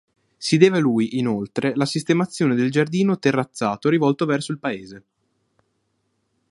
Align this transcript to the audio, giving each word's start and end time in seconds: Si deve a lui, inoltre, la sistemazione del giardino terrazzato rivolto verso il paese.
Si 0.35 0.57
deve 0.57 0.77
a 0.77 0.79
lui, 0.79 1.19
inoltre, 1.19 1.75
la 1.75 1.85
sistemazione 1.85 2.55
del 2.55 2.71
giardino 2.71 3.19
terrazzato 3.19 3.87
rivolto 3.87 4.25
verso 4.25 4.51
il 4.51 4.57
paese. 4.57 5.03